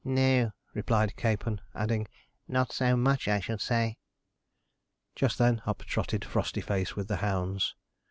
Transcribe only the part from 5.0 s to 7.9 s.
Just then up trotted Frostyface with the hounds.